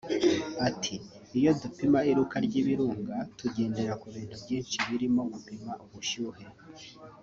Ati 0.67 0.95
“Iyo 1.37 1.51
dupima 1.61 1.99
iruka 2.11 2.35
ry’ibirunga 2.45 3.15
tugendera 3.37 3.93
ku 4.01 4.07
bintu 4.15 4.35
byinshi 4.43 4.75
birimo 4.87 5.21
gupima 5.33 5.71
ubushyuhe 5.83 6.43